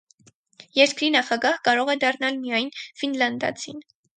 [0.77, 3.89] Երկրի նախագահ կարող է դառնալ միայն ֆինլանդացին։